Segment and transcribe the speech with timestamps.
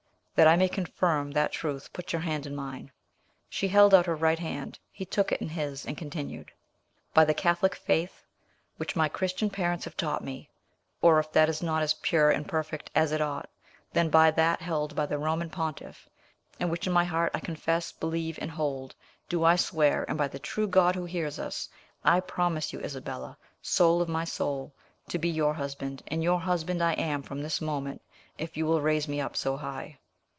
[0.35, 2.91] That I may confirm that truth, put your hand in mine."
[3.47, 6.51] She held out her right hand; he took it in his, and continued:
[7.13, 8.23] "By the Catholic faith
[8.77, 10.49] which my Christian parents have taught me;
[10.99, 13.51] or, if that is not as pure and perfect as it ought,
[13.93, 16.09] then, by that held by the Roman pontiff,
[16.59, 18.95] and which in my heart I confess, believe, and hold,
[19.29, 21.69] do I swear, and by the true God who hears us,
[22.03, 24.73] I promise you, Isabella, soul of my soul!
[25.09, 28.01] to be your husband; and your husband I am from this moment,
[28.39, 29.99] if you will raise me up so high."